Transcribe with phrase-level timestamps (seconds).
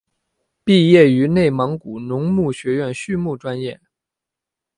[0.63, 3.79] 毕业于内蒙古农牧学院畜牧专业。